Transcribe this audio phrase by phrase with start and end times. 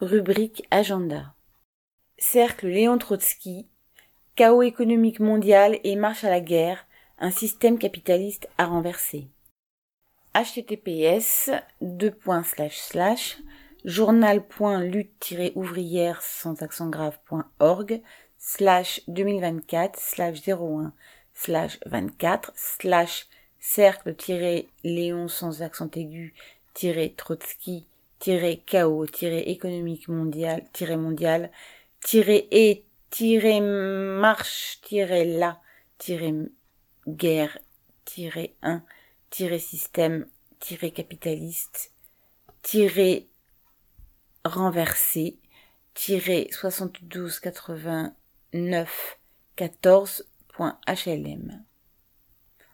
[0.00, 1.34] Rubrique Agenda.
[2.18, 3.68] Cercle Léon Trotsky.
[4.34, 6.84] Chaos économique mondial et marche à la guerre.
[7.20, 9.28] Un système capitaliste à renverser.
[10.34, 11.52] https
[13.84, 18.02] journal.lutte-ouvrière sans accent grave.org
[18.36, 20.92] slash 2024 slash 01
[21.34, 23.28] slash 24 slash
[23.60, 26.34] cercle-léon sans accent aigu
[27.16, 27.86] Trotsky
[28.66, 29.06] chaos
[29.50, 30.64] économique mondial
[30.96, 31.50] mondial
[32.50, 32.84] et
[33.60, 34.80] marche
[35.38, 35.60] la
[37.06, 37.58] guerre
[38.62, 38.82] 1
[39.58, 40.26] système
[40.90, 41.92] capitaliste
[44.44, 45.38] renversé
[45.94, 49.18] 72 89
[49.56, 51.64] 14.hlm